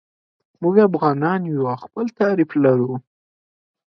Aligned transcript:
موږ 0.61 0.75
افغانان 0.89 1.41
یو 1.51 1.63
او 1.71 1.77
خپل 1.83 2.05
تعریف 2.19 2.51
لرو. 2.63 2.91